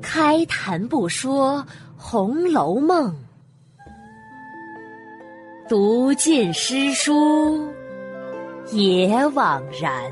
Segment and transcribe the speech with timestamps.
[0.00, 1.58] 开谈不说
[1.96, 3.14] 《红楼梦》，
[5.68, 7.72] 读尽诗书
[8.72, 10.10] 也枉然。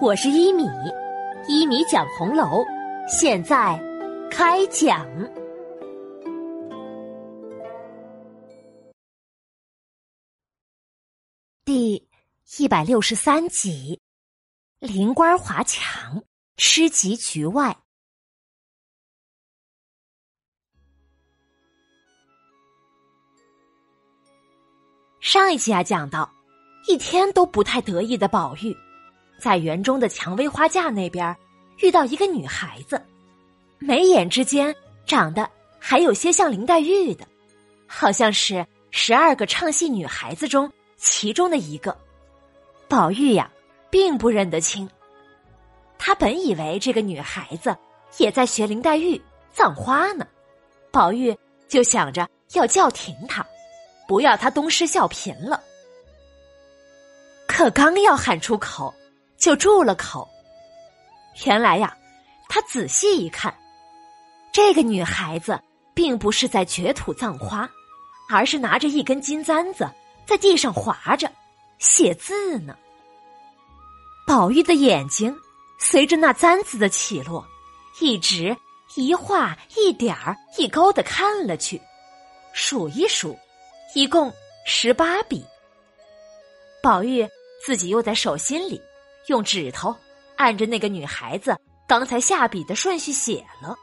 [0.00, 0.68] 我是一米，
[1.48, 2.64] 一米讲红楼，
[3.08, 3.78] 现在
[4.30, 5.06] 开讲。
[11.64, 12.06] 第
[12.58, 14.00] 一百六十三集，
[14.78, 16.22] 灵官华强，
[16.56, 17.76] 吃及局外。
[25.20, 26.30] 上一集啊，讲到
[26.86, 28.76] 一天都不太得意的宝玉，
[29.38, 31.36] 在园中的蔷薇花架那边
[31.78, 33.04] 遇到一个女孩子，
[33.78, 34.74] 眉眼之间
[35.06, 37.26] 长得还有些像林黛玉的，
[37.86, 41.98] 好像是十二个唱戏女孩子中其中的一个。
[42.86, 43.50] 宝玉呀，
[43.90, 44.88] 并不认得清。
[45.98, 47.76] 他本以为这个女孩子
[48.18, 49.20] 也在学林黛玉
[49.52, 50.26] 葬花呢，
[50.90, 51.36] 宝玉
[51.68, 53.44] 就想着要叫停她。
[54.06, 55.62] 不要她东施效颦了，
[57.48, 58.92] 可刚要喊出口，
[59.38, 60.28] 就住了口。
[61.46, 61.96] 原来呀，
[62.50, 63.52] 他仔细一看，
[64.52, 65.58] 这个女孩子
[65.94, 67.66] 并不是在掘土葬花，
[68.28, 69.88] 而是拿着一根金簪子
[70.26, 71.32] 在地上划着
[71.78, 72.76] 写字呢。
[74.26, 75.34] 宝玉的眼睛
[75.78, 77.46] 随着那簪子的起落，
[78.00, 78.56] 一直
[78.96, 81.80] 一画一点儿一勾的看了去，
[82.52, 83.38] 数一数。
[83.94, 84.32] 一共
[84.66, 85.46] 十八笔，
[86.82, 87.24] 宝玉
[87.64, 88.82] 自己又在手心里
[89.28, 89.94] 用指头
[90.36, 93.76] 按着那个女孩子刚才下笔的顺序写了，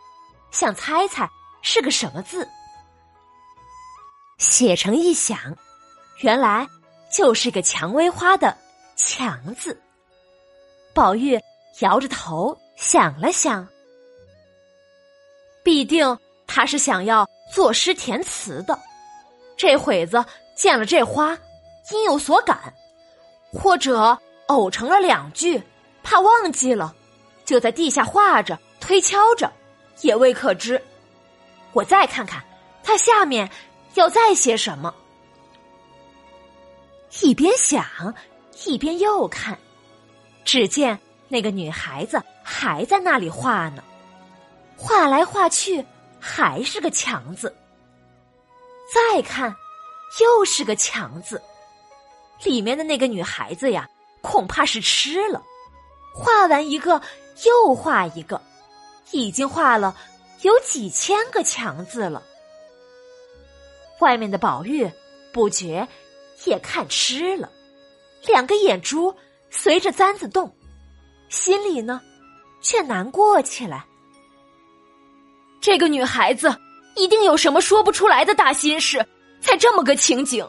[0.51, 1.29] 想猜猜
[1.61, 2.45] 是个什么字。
[4.37, 5.55] 写成一想，
[6.23, 6.67] 原来
[7.15, 8.57] 就是个蔷薇花的
[8.97, 9.81] “蔷”字。
[10.93, 11.39] 宝玉
[11.79, 13.67] 摇着头想了想，
[15.63, 18.77] 必定他是想要作诗填词的。
[19.57, 20.23] 这会子
[20.55, 21.37] 见了这花，
[21.91, 22.73] 因有所感，
[23.51, 24.17] 或者
[24.47, 25.61] 偶成了两句，
[26.03, 26.95] 怕忘记了，
[27.45, 29.51] 就在地下画着、推敲着，
[30.01, 30.81] 也未可知。
[31.73, 32.43] 我再看看
[32.83, 33.49] 他下面
[33.93, 34.93] 要再写什么。
[37.21, 37.85] 一边想，
[38.65, 39.57] 一边又看，
[40.43, 40.99] 只见
[41.31, 43.81] 那个女孩子还在那里画呢，
[44.75, 45.83] 画来画去
[46.19, 47.55] 还是个强字。
[48.93, 49.55] 再看，
[50.19, 51.41] 又是个“强”字，
[52.43, 53.89] 里面的那个女孩子呀，
[54.21, 55.41] 恐怕是吃了。
[56.13, 57.01] 画完一个，
[57.45, 58.41] 又画一个，
[59.11, 59.95] 已经画了
[60.41, 62.21] 有几千个“强”字了。
[64.01, 64.91] 外面的宝玉
[65.31, 65.87] 不觉
[66.43, 67.49] 也看吃了，
[68.27, 69.15] 两个眼珠
[69.49, 70.53] 随着簪子动，
[71.31, 71.99] 心里呢
[72.61, 73.83] 却难过起来。
[75.59, 76.55] 这个女孩子。
[76.97, 79.03] 一定有什么说不出来的大心事，
[79.39, 80.45] 才这么个情景。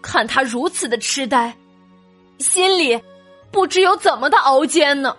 [0.00, 1.54] 看她如此的痴呆，
[2.38, 2.98] 心里
[3.52, 5.14] 不知有怎么的熬煎呢。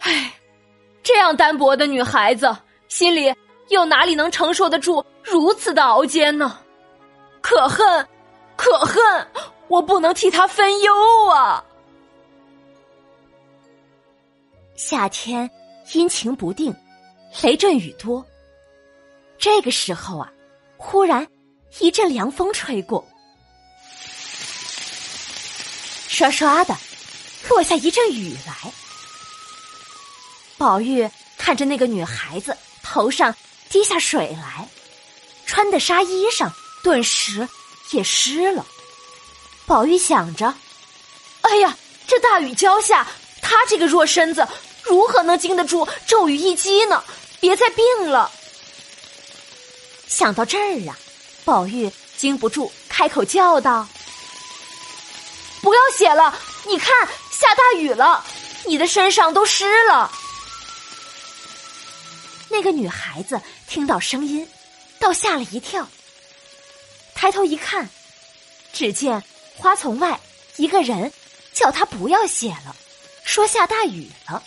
[0.00, 0.34] 唉，
[1.04, 2.54] 这样单薄的女孩子，
[2.88, 3.32] 心里
[3.68, 6.58] 又哪里能承受得住如此的熬煎呢？
[7.40, 8.08] 可恨，
[8.56, 9.00] 可恨！
[9.68, 10.92] 我不能替她分忧
[11.28, 11.64] 啊。
[14.76, 15.50] 夏天
[15.92, 16.74] 阴晴不定，
[17.42, 18.24] 雷阵雨多。
[19.38, 20.30] 这个时候啊，
[20.76, 21.26] 忽然
[21.78, 23.06] 一阵凉风吹过，
[26.08, 26.76] 刷刷的
[27.48, 28.72] 落下一阵雨来。
[30.58, 33.34] 宝玉看着那个女孩子头上
[33.70, 34.68] 滴下水来，
[35.46, 36.50] 穿的纱衣裳
[36.82, 37.48] 顿时
[37.92, 38.64] 也湿了。
[39.66, 40.54] 宝玉想着
[41.42, 41.76] ：“哎呀，
[42.06, 43.06] 这大雨浇下，
[43.42, 44.46] 他这个弱身子
[44.86, 47.02] 如何能经得住骤雨一击呢？
[47.40, 48.30] 别再病了。”
[50.08, 50.98] 想到这儿啊，
[51.44, 53.86] 宝玉禁不住开口叫道
[55.60, 56.38] ：“不要写了！
[56.64, 56.90] 你看
[57.30, 58.24] 下大雨了，
[58.64, 60.10] 你的身上都湿了。”
[62.48, 64.48] 那个女孩子听到声音，
[64.98, 65.86] 倒吓了一跳，
[67.14, 67.88] 抬头一看，
[68.72, 69.22] 只见
[69.56, 70.18] 花丛外
[70.56, 71.12] 一个人
[71.52, 72.74] 叫她不要写了，
[73.24, 74.42] 说下大雨了。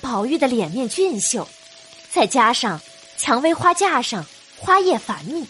[0.00, 1.46] 宝玉的脸面俊秀。
[2.10, 2.80] 再加上
[3.16, 4.26] 蔷薇花架上
[4.58, 5.46] 花叶繁密，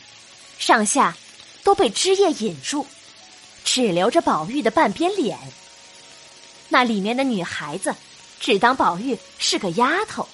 [0.58, 1.16] 上下
[1.64, 2.86] 都被枝叶引住，
[3.64, 5.38] 只留着宝玉的半边脸。
[6.68, 7.94] 那里面的女孩子
[8.38, 10.28] 只当宝玉是个丫头，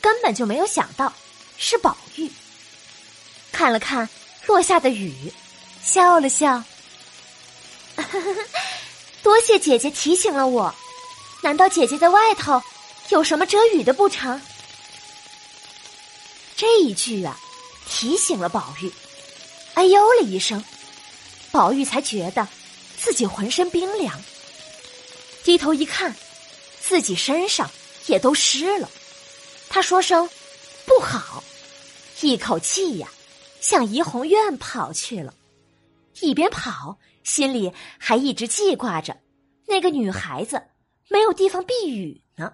[0.00, 1.12] 根本就没有想到
[1.56, 2.30] 是宝玉。
[3.52, 4.08] 看了看
[4.46, 5.32] 落下的雨，
[5.82, 6.62] 笑了笑，
[9.22, 10.74] 多谢姐姐提醒了我，
[11.42, 12.60] 难道姐姐在外头
[13.10, 14.40] 有什么遮雨的不成？
[16.56, 17.38] 这一句啊，
[17.86, 18.92] 提醒了宝玉。
[19.74, 20.62] 哎呦了一声，
[21.50, 22.46] 宝玉才觉得
[22.96, 24.20] 自己浑身冰凉。
[25.42, 26.14] 低头一看，
[26.80, 27.68] 自己身上
[28.06, 28.88] 也都湿了。
[29.68, 30.28] 他说声
[30.86, 31.42] 不好，
[32.20, 33.08] 一口气呀，
[33.60, 35.34] 向怡红院跑去了。
[36.20, 39.16] 一边跑，心里还一直记挂着
[39.66, 40.62] 那个女孩子
[41.08, 42.52] 没有地方避雨呢。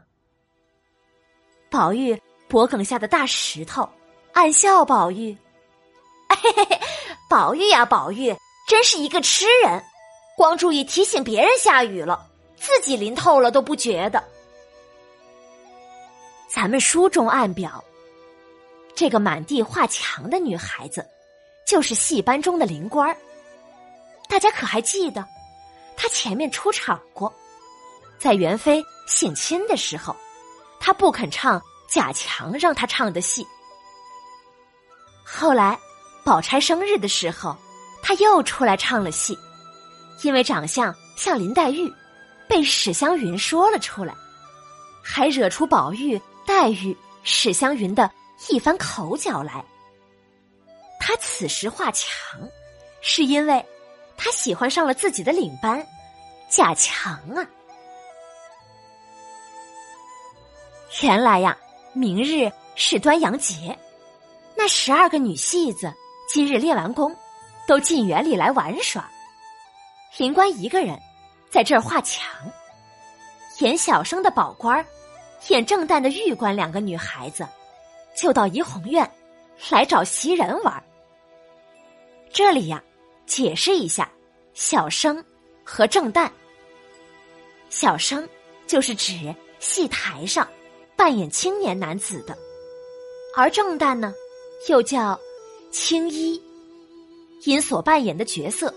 [1.71, 3.89] 宝玉脖梗下的大石头，
[4.33, 5.37] 暗笑宝玉
[6.29, 6.81] ：“嘿嘿嘿，
[7.29, 8.35] 宝玉呀，宝玉，
[8.69, 9.83] 真是一个痴人，
[10.37, 14.23] 光注意提醒别人下雨了，自己淋透了都不觉得。”
[16.49, 17.83] 咱们书中暗表，
[18.95, 21.05] 这个满地画墙的女孩子，
[21.67, 23.17] 就是戏班中的灵官儿。
[24.29, 25.27] 大家可还记得，
[25.97, 27.33] 她前面出场过，
[28.19, 30.17] 在元妃省亲的时候，
[30.87, 33.45] 他不肯唱贾强让他唱的戏。
[35.25, 35.77] 后来，
[36.25, 37.57] 宝钗生日的时候，
[38.05, 39.37] 他又出来唱了戏，
[40.23, 41.93] 因为长相像林黛玉，
[42.49, 44.15] 被史湘云说了出来，
[45.03, 46.17] 还惹出宝玉、
[46.47, 48.09] 黛玉、史湘云的
[48.49, 49.65] 一番口角来。
[51.01, 52.09] 他此时画墙，
[53.03, 53.67] 是因为。
[54.17, 55.85] 他喜欢上了自己的领班
[56.49, 57.45] 贾强啊！
[61.03, 61.57] 原来呀，
[61.93, 63.77] 明日是端阳节，
[64.55, 65.93] 那十二个女戏子
[66.29, 67.15] 今日练完功，
[67.67, 69.09] 都进园里来玩耍。
[70.17, 70.99] 林官一个人
[71.51, 72.27] 在这儿画墙，
[73.61, 74.85] 演小生的宝官儿
[75.49, 77.47] 演正旦的玉官，两个女孩子
[78.17, 79.09] 就到怡红院
[79.71, 80.83] 来找袭人玩。
[82.33, 82.83] 这里呀。
[83.27, 84.09] 解释一下，
[84.55, 85.23] 小生
[85.65, 86.31] 和正旦。
[87.71, 88.27] 小生
[88.69, 90.47] 就是指戏台上
[90.97, 92.37] 扮演青年男子的，
[93.37, 94.15] 而正旦呢，
[94.69, 95.19] 又叫
[95.71, 96.43] 青衣，
[97.45, 98.73] 因所扮演的角色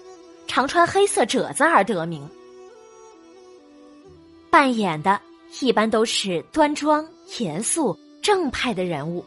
[0.47, 2.29] 常穿黑色褶子而得名。
[4.49, 5.19] 扮演的
[5.61, 7.07] 一般都是端庄
[7.39, 9.23] 严肃正派的人物，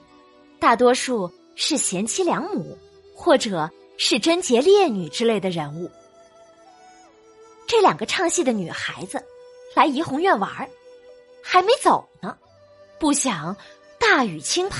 [0.60, 2.76] 大多数是贤妻良母
[3.14, 3.70] 或者。
[3.98, 5.88] 是贞洁烈女之类的人物。
[7.68, 9.22] 这两个唱戏的女孩子
[9.76, 10.68] 来怡红院玩儿
[11.40, 12.36] 还没走呢，
[13.02, 13.56] 不想
[13.99, 14.78] 大雨倾盆，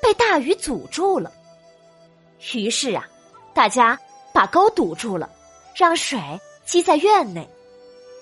[0.00, 1.32] 被大雨阻住了。
[2.54, 3.04] 于是啊，
[3.52, 3.98] 大家
[4.32, 5.28] 把沟堵住了，
[5.74, 6.16] 让水
[6.64, 7.50] 积在院内，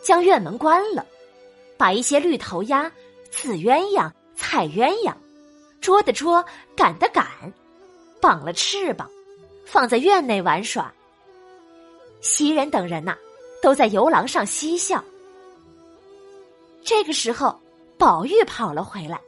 [0.02, 1.04] 将院门关了，
[1.76, 2.90] 把一些绿头鸭、
[3.30, 5.12] 紫鸳鸯、彩鸳鸯
[5.78, 6.42] 捉的捉，
[6.74, 7.26] 赶的赶，
[8.18, 9.06] 绑了翅膀。
[9.66, 10.90] 放在院内玩耍，
[12.22, 13.14] 袭人等人呐，
[13.62, 15.04] 都在游廊上嬉笑。
[16.82, 17.60] 这个时候，
[18.02, 19.20] 宝玉跑了回来，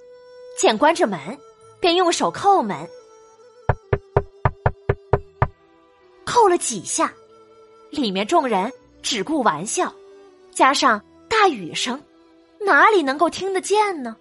[0.59, 1.17] 见关着门，
[1.79, 2.77] 便用手叩门，
[6.27, 7.15] 叩了几下，
[7.91, 9.95] 里面众人只顾玩笑，
[10.51, 12.03] 加上大雨声，
[12.59, 14.17] 哪里能够听得见呢？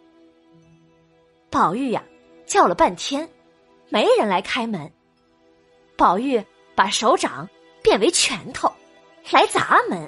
[1.49, 2.03] 宝玉呀，
[2.45, 3.27] 叫了半天，
[3.89, 4.93] 没人来开门。
[5.97, 6.39] 宝玉
[6.75, 7.49] 把手掌
[7.81, 8.71] 变为拳头，
[9.31, 10.07] 来砸门，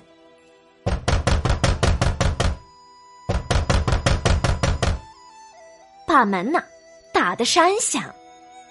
[6.15, 6.63] 把门呐
[7.11, 8.03] 打得山响，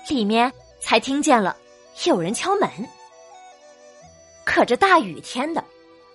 [0.09, 1.55] 里面才听见了
[2.05, 2.67] 有人敲门。
[4.47, 5.63] 可这大雨天的，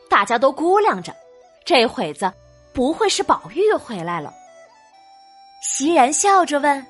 [0.09, 1.15] 大家都估量着，
[1.63, 2.33] 这会子
[2.73, 4.33] 不会是宝玉回来了。
[5.61, 6.83] 袭人笑着问：“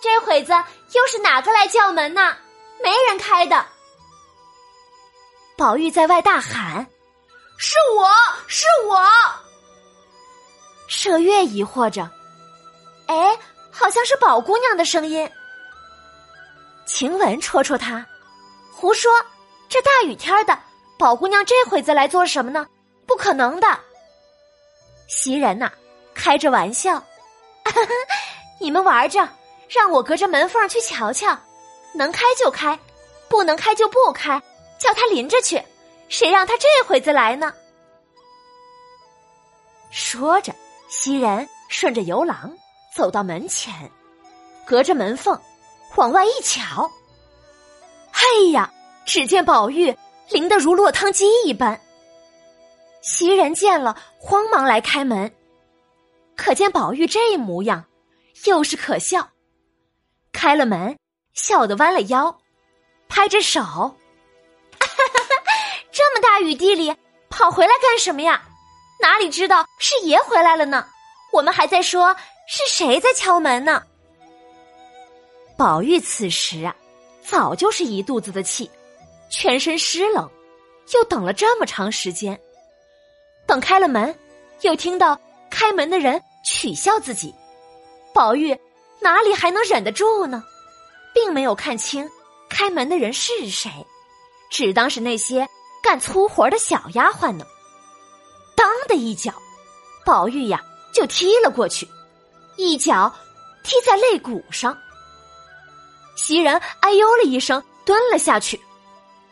[0.00, 0.52] 这会子
[0.92, 2.32] 又是哪个来叫门呢？”
[2.80, 3.66] 没人开的，
[5.58, 6.86] 宝玉在外大喊
[7.58, 8.08] ：“是我
[8.46, 9.04] 是我。”
[10.88, 12.08] 麝月疑惑着
[13.06, 13.38] ：“哎，
[13.70, 15.30] 好像是宝姑娘的声音。”
[16.86, 18.06] 晴雯戳戳他
[18.72, 19.10] ：“胡说！
[19.68, 20.58] 这大雨天的，
[20.98, 22.66] 宝姑娘这会子来做什么呢？
[23.06, 23.66] 不可能的。”
[25.08, 25.70] 袭人呐，
[26.14, 27.02] 开着玩笑
[28.60, 29.28] ：“你们玩着，
[29.68, 31.36] 让我隔着门缝去瞧瞧。”
[31.94, 32.78] 能开就开，
[33.28, 34.40] 不能开就不开，
[34.78, 35.62] 叫他淋着去，
[36.08, 37.52] 谁让他这会子来呢？
[39.90, 40.54] 说着，
[40.88, 42.54] 袭人顺着游廊
[42.96, 43.74] 走到门前，
[44.66, 45.38] 隔着门缝
[45.96, 46.90] 往外一瞧，
[48.10, 48.72] 嘿呀！
[49.04, 49.94] 只见宝玉
[50.30, 51.78] 淋得如落汤鸡一般。
[53.02, 55.30] 袭人见了，慌忙来开门，
[56.36, 57.84] 可见宝玉这模样，
[58.46, 59.28] 又是可笑。
[60.32, 60.96] 开了门。
[61.34, 62.38] 笑得弯了腰，
[63.10, 63.94] 拍着手，
[65.92, 66.96] 这么大雨地里
[67.28, 68.42] 跑回来干什么呀？
[69.02, 70.88] 哪里知道是爷回来了呢。
[71.32, 73.82] 我们还在说是谁在敲门呢。
[75.56, 76.74] 宝玉此时啊，
[77.22, 78.70] 早就是一肚子的气，
[79.30, 80.30] 全身湿冷，
[80.94, 82.38] 又等了这么长时间，
[83.46, 84.16] 等开了门，
[84.60, 85.18] 又听到
[85.50, 87.34] 开门的人取笑自己，
[88.14, 88.56] 宝玉
[89.00, 90.44] 哪里还能忍得住呢？
[91.14, 92.08] 并没有看清
[92.50, 93.70] 开门的人是谁，
[94.50, 95.48] 只当是那些
[95.82, 97.46] 干粗活的小丫鬟呢。
[98.54, 99.32] 当的一脚，
[100.04, 100.62] 宝玉呀
[100.92, 101.88] 就踢了过去，
[102.56, 103.12] 一脚
[103.62, 104.76] 踢在肋骨上。
[106.16, 108.60] 袭人哎呦了一声，蹲了下去。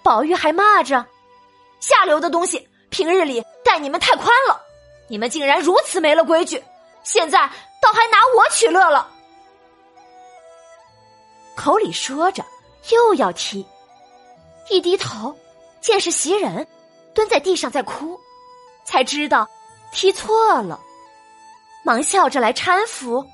[0.02, 1.04] 宝玉还骂着
[1.80, 2.68] ：“下流的东西！
[2.90, 4.60] 平日里待你们太宽了，
[5.08, 6.62] 你们竟然如此没了规矩，
[7.02, 7.50] 现在
[7.82, 9.10] 倒还拿我取乐了。”
[11.56, 12.44] 口里说着，
[12.90, 13.66] 又要踢，
[14.68, 15.34] 一低头，
[15.80, 16.66] 见是袭人
[17.14, 18.20] 蹲在地上在哭，
[18.84, 19.48] 才知道
[19.90, 20.78] 踢错了，
[21.84, 23.24] 忙笑着来搀扶。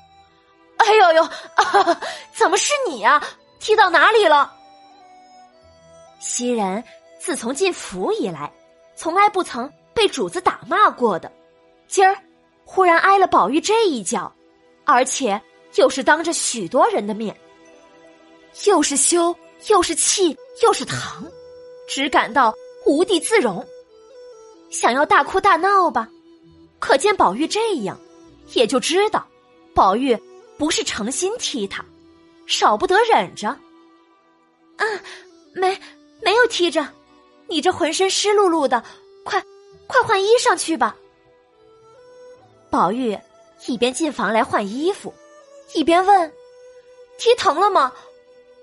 [0.77, 1.29] 哎呦呦，
[2.33, 3.23] 怎么是你啊？
[3.59, 4.53] 踢到哪里了？
[6.19, 6.83] 袭人
[7.19, 8.51] 自从进府以来，
[8.95, 11.31] 从来不曾被主子打骂过的，
[11.87, 12.17] 今儿
[12.65, 14.31] 忽然挨了宝玉这一脚，
[14.85, 15.39] 而且
[15.75, 17.35] 又是当着许多人的面。
[18.65, 19.35] 又是羞，
[19.67, 21.31] 又是气，又是疼，
[21.87, 22.53] 只感到
[22.85, 23.65] 无地自容，
[24.71, 26.09] 想要大哭大闹吧。
[26.79, 27.99] 可见宝玉这样，
[28.53, 29.25] 也就知道
[29.73, 30.17] 宝玉
[30.57, 31.83] 不是诚心踢他，
[32.45, 33.49] 少不得忍着。
[33.49, 34.85] 啊，
[35.53, 35.79] 没
[36.21, 36.87] 没有踢着，
[37.47, 38.83] 你这浑身湿漉漉的，
[39.23, 39.43] 快
[39.87, 40.95] 快换衣裳去吧。
[42.69, 43.17] 宝玉
[43.67, 45.13] 一边进房来换衣服，
[45.73, 46.33] 一边问
[47.19, 47.91] ：“踢疼了吗？”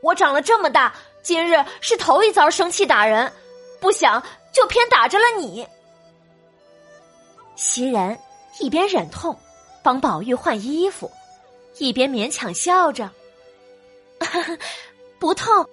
[0.01, 3.31] 我长了这么大，今日是头一遭生气打人，
[3.81, 5.67] 不想就偏打着了你。
[7.57, 8.17] 袭人
[8.61, 9.37] 一边忍痛
[9.83, 11.11] 帮宝玉换衣服，
[11.79, 13.11] 一边勉强笑着
[15.19, 15.69] ：“不痛，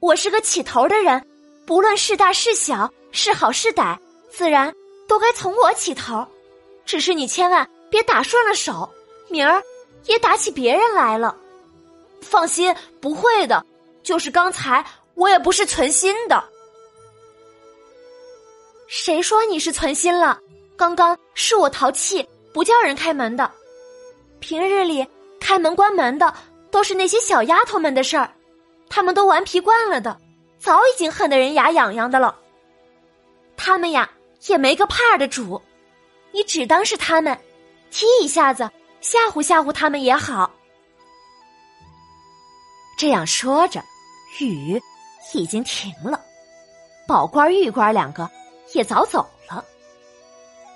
[0.00, 1.24] 我是个起头的人，
[1.66, 3.98] 不论是大是小，是好是歹，
[4.30, 4.74] 自然
[5.06, 6.26] 都该从我起头。
[6.84, 8.88] 只是你千万别打顺了手，
[9.28, 9.62] 明儿
[10.06, 11.36] 也打起别人来了。
[12.20, 13.64] 放心，不会的。”
[14.02, 14.82] 就是刚才
[15.14, 16.42] 我也不是存心的，
[18.88, 20.40] 谁说你是存心了？
[20.74, 23.50] 刚刚是我淘气，不叫人开门的。
[24.40, 25.06] 平日里
[25.40, 26.34] 开门关门的
[26.70, 28.32] 都是那些小丫头们的事儿，
[28.88, 30.18] 他们都顽皮惯了的，
[30.58, 32.36] 早已经恨得人牙痒痒的了。
[33.56, 34.10] 他们呀
[34.46, 35.60] 也没个怕的主，
[36.32, 37.38] 你只当是他们
[37.90, 40.50] 踢一下子吓唬吓唬他们也好。
[42.98, 43.82] 这样说着。
[44.38, 44.80] 雨
[45.34, 46.18] 已经停了，
[47.06, 48.30] 宝官、玉官两个
[48.72, 49.62] 也早走了。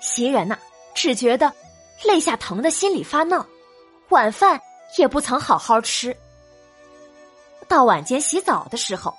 [0.01, 0.55] 袭人呐，
[0.93, 1.51] 只觉得
[2.03, 3.45] 肋下疼的心里发闹，
[4.09, 4.61] 晚饭
[4.97, 6.15] 也不曾好好吃。
[7.67, 9.15] 到晚间洗澡的时候，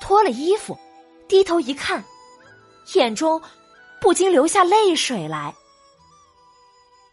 [0.00, 0.78] 脱了衣服，
[1.28, 2.04] 低头一看，
[2.94, 3.40] 眼中
[4.00, 5.54] 不禁流下泪水来。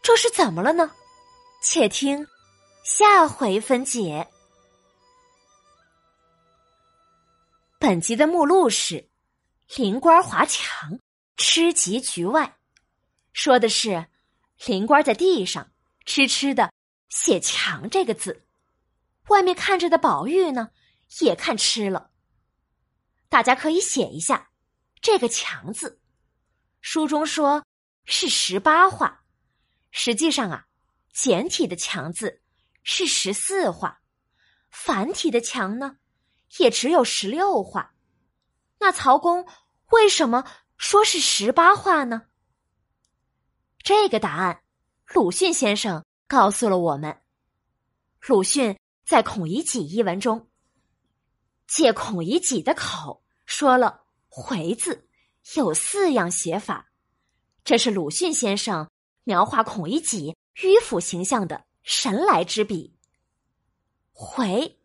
[0.02, 0.90] 这是怎么了呢？
[1.62, 2.26] 且听
[2.84, 4.28] 下回分解。
[7.78, 9.08] 本集的目录是
[9.76, 10.98] “灵官滑墙，
[11.36, 12.56] 吃及局外”，
[13.32, 14.06] 说的是
[14.66, 15.70] 灵官在地上
[16.04, 16.72] 痴痴的
[17.08, 18.46] 写“墙”这个字，
[19.28, 20.70] 外面看着的宝玉呢
[21.20, 22.10] 也看痴了。
[23.28, 24.50] 大家可以写一下
[25.00, 26.00] 这个“墙”字，
[26.80, 27.64] 书中说
[28.04, 29.24] 是十八画，
[29.90, 30.66] 实际上啊，
[31.12, 32.42] 简体的“墙”字
[32.82, 34.00] 是十四画，
[34.70, 35.98] 繁体的“墙”呢。
[36.58, 37.96] 也只有十六画，
[38.78, 39.44] 那曹公
[39.90, 40.44] 为什么
[40.76, 42.28] 说是十八画呢？
[43.84, 44.62] 这个答案，
[45.12, 47.20] 鲁迅先生告诉了我们。
[48.26, 50.48] 鲁迅在《孔乙己》一文中，
[51.66, 55.06] 借孔乙己的口说了“回”字
[55.56, 56.92] 有四样写法，
[57.62, 58.88] 这是鲁迅先生
[59.22, 62.96] 描画孔乙己迂腐形象的神来之笔。
[64.14, 64.80] 回。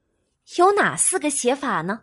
[0.57, 2.01] 有哪四个写法呢？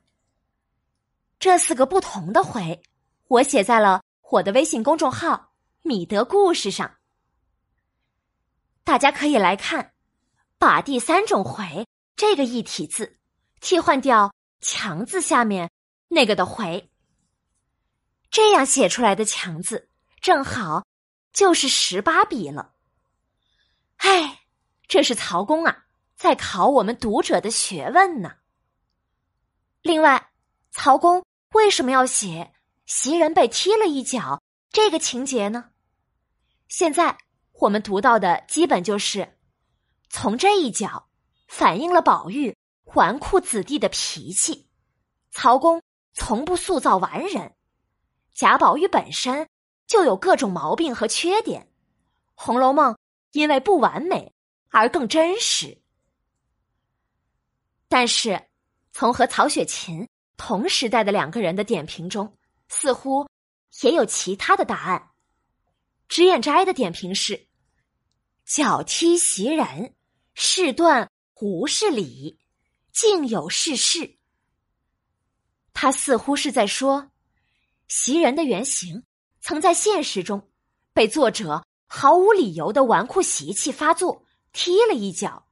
[1.39, 2.81] 这四个不同的回，
[3.27, 5.46] 我写在了我的微信公众号
[5.87, 6.97] “米德故事”上，
[8.83, 9.93] 大家可以来看，
[10.59, 13.21] 把第三种回这个异体字
[13.61, 15.71] 替换掉“强”字下面
[16.09, 16.91] 那个的回，
[18.33, 19.89] 这样写出来的“强”字
[20.21, 20.85] 正好
[21.33, 22.75] 就是十八笔了。
[23.99, 24.43] 唉，
[24.89, 25.85] 这是曹公啊！
[26.17, 28.39] 在考我们读者的学问呢。
[29.83, 30.33] 另外，
[30.73, 32.53] 曹公为什么要写
[32.87, 35.71] 袭人被踢了一脚这个情节呢？
[36.69, 37.17] 现在
[37.53, 39.37] 我们读到的基本就是，
[40.11, 41.09] 从这一角
[41.49, 44.67] 反映了宝玉纨绔子弟的脾气。
[45.31, 45.83] 曹公
[46.15, 47.55] 从不塑造完人，
[48.35, 49.49] 贾宝玉本身
[49.87, 51.63] 就有各种毛病和缺点，
[52.35, 52.95] 《红楼梦》
[53.33, 54.33] 因为不完美
[54.71, 55.79] 而更真实。
[57.89, 58.49] 但是，
[58.93, 62.37] 从和曹雪芹同时代的两个人的点评中，
[62.69, 63.29] 似乎
[63.83, 65.11] 也有其他的答案。
[66.09, 67.49] 脂砚斋的点评是
[68.47, 69.95] ：“脚踢袭人，
[70.35, 72.39] 事断无是理，
[72.93, 74.17] 竟有事事。”
[75.75, 77.11] 他似乎是在说，
[77.89, 79.05] 袭人的原型
[79.41, 80.49] 曾在现实中
[80.93, 85.47] 被作者毫无理由的纨绔习气发作，踢了一脚，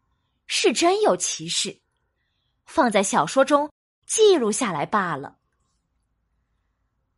[0.46, 1.80] 是真有其事。
[2.64, 3.70] 放在小说中
[4.06, 5.36] 记录下来罢了。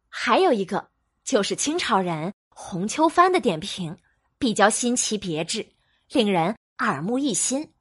[0.09, 0.91] 还有一个
[1.23, 3.99] 就是清朝人洪秋帆的点评，
[4.39, 5.75] 比较新奇别致，
[6.09, 7.75] 令人耳目一新。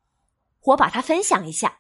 [0.64, 1.80] 我把它分享一下。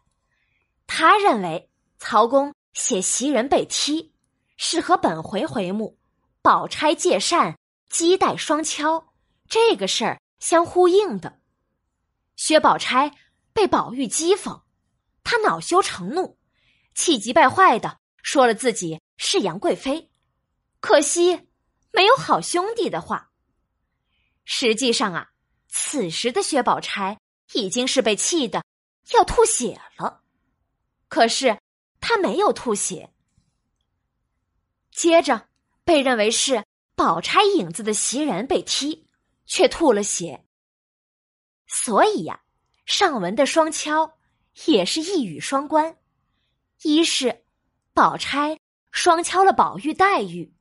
[0.87, 4.13] 他认为曹公写袭人被踢，
[4.55, 5.97] 是和本回回目
[6.41, 7.59] 宝钗借扇
[7.89, 9.13] 击带双敲
[9.49, 11.41] 这个事儿相呼应的。
[12.37, 13.11] 薛宝钗
[13.51, 14.61] 被宝玉讥讽。
[15.21, 16.37] 他恼羞成怒，
[16.93, 20.09] 气急败坏的说了自己是杨贵妃，
[20.79, 21.44] 可惜
[21.95, 23.31] 没有好兄弟的话。
[24.43, 25.31] 实际上啊，
[25.69, 27.17] 此时的薛宝钗
[27.53, 28.63] 已经是被气的
[29.13, 30.21] 要吐血了，
[31.07, 31.57] 可是
[31.99, 33.11] 她没有吐血。
[34.91, 35.47] 接着
[35.83, 39.07] 被认为是宝钗影子的袭人被踢，
[39.45, 40.45] 却吐了血。
[41.67, 42.41] 所以呀，
[42.85, 44.15] 上文的双敲。
[44.67, 45.97] 也是一语双关，
[46.83, 47.43] 一是
[47.93, 48.57] 宝钗
[48.89, 50.54] 双敲了宝玉、黛玉；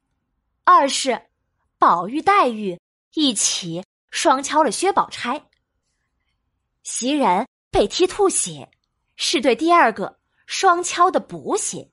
[0.65, 1.27] 二是
[1.79, 2.81] 宝玉、黛玉
[3.13, 5.49] 一起双敲了薛宝钗。
[6.83, 8.71] 袭人被踢吐血，
[9.17, 11.91] 是对第二个双敲的补血，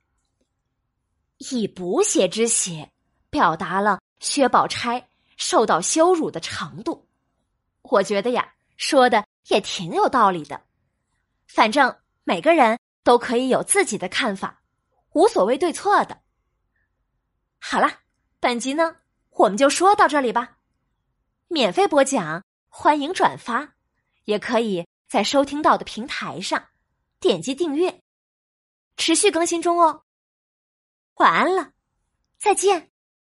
[1.38, 2.92] 以补血之血
[3.30, 7.10] 表达了薛宝钗受到羞辱的程度。
[7.82, 10.62] 我觉得呀，说的也挺有道理的。
[11.48, 11.94] 反正
[12.24, 14.62] 每个人都可以有自己的看法，
[15.12, 16.22] 无所谓对错的。
[17.60, 18.01] 好了，
[18.42, 18.98] 本集呢
[19.30, 20.58] 我们就说到这里吧。
[21.48, 23.76] 免费播讲，欢迎转发，
[24.24, 26.70] 也可以在收听到的平台上
[27.20, 28.02] 点击订阅，
[28.98, 30.04] 持续更新中哦。
[31.16, 31.72] 晚安了，
[32.40, 32.91] 再见。